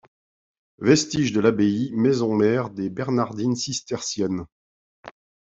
[0.79, 4.47] Vestiges de l'abbaye, maison-mère des Bernardines cisterciennes.